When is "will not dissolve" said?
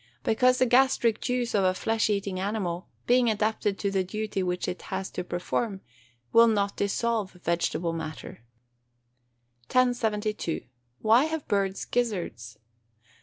6.33-7.33